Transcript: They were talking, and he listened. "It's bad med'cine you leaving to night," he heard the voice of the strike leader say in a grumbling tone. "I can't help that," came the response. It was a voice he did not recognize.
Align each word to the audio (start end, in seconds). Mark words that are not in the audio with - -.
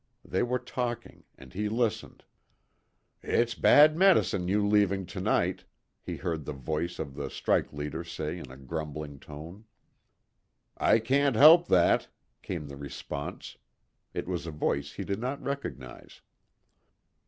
They 0.25 0.41
were 0.41 0.57
talking, 0.57 1.25
and 1.37 1.53
he 1.53 1.69
listened. 1.69 2.23
"It's 3.21 3.53
bad 3.53 3.95
med'cine 3.95 4.47
you 4.47 4.67
leaving 4.67 5.05
to 5.05 5.19
night," 5.21 5.65
he 6.01 6.15
heard 6.15 6.43
the 6.43 6.53
voice 6.53 6.97
of 6.97 7.13
the 7.13 7.29
strike 7.29 7.71
leader 7.71 8.03
say 8.03 8.39
in 8.39 8.49
a 8.49 8.57
grumbling 8.57 9.19
tone. 9.19 9.65
"I 10.75 10.97
can't 10.97 11.35
help 11.35 11.67
that," 11.67 12.07
came 12.41 12.65
the 12.67 12.77
response. 12.77 13.57
It 14.11 14.27
was 14.27 14.47
a 14.47 14.51
voice 14.51 14.93
he 14.93 15.03
did 15.03 15.19
not 15.19 15.39
recognize. 15.39 16.21